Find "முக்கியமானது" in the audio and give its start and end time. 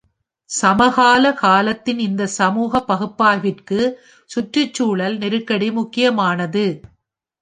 5.71-6.65